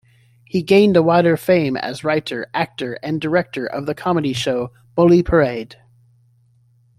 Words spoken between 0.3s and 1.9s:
He gained wider fame